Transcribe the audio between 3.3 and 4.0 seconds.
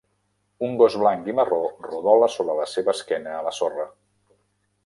a la sorra.